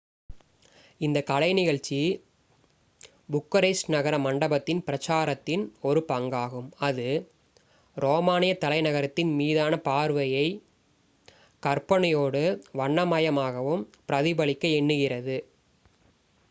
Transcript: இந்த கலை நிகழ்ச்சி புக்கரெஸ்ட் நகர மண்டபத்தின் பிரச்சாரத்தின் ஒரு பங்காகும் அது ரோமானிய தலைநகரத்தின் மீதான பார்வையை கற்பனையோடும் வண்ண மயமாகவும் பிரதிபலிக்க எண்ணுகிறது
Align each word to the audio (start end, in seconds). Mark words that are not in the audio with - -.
இந்த 1.01 1.21
கலை 1.21 1.53
நிகழ்ச்சி 1.53 1.99
புக்கரெஸ்ட் 3.31 3.89
நகர 3.89 4.17
மண்டபத்தின் 4.17 4.83
பிரச்சாரத்தின் 4.83 5.71
ஒரு 5.81 6.05
பங்காகும் 6.07 6.69
அது 6.79 7.07
ரோமானிய 7.97 8.57
தலைநகரத்தின் 8.61 9.31
மீதான 9.35 9.77
பார்வையை 9.77 10.47
கற்பனையோடும் 11.63 12.61
வண்ண 12.71 13.05
மயமாகவும் 13.05 13.87
பிரதிபலிக்க 14.07 14.67
எண்ணுகிறது 14.67 15.37